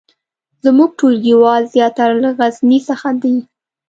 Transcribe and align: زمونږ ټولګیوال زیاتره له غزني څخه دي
زمونږ 0.63 0.91
ټولګیوال 0.99 1.63
زیاتره 1.75 2.15
له 2.23 2.29
غزني 2.37 2.79
څخه 2.89 3.09
دي 3.21 3.35